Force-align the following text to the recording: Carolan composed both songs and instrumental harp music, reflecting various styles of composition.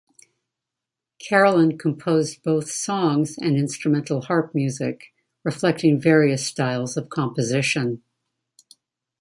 Carolan 1.19 1.77
composed 1.77 2.41
both 2.41 2.71
songs 2.71 3.37
and 3.37 3.55
instrumental 3.55 4.21
harp 4.21 4.55
music, 4.55 5.13
reflecting 5.43 6.01
various 6.01 6.43
styles 6.43 6.97
of 6.97 7.07
composition. 7.09 8.01